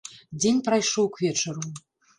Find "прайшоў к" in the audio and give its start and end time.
0.69-1.27